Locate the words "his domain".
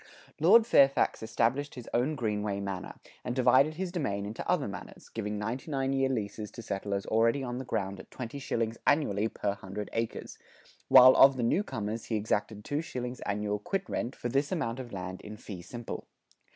3.75-4.25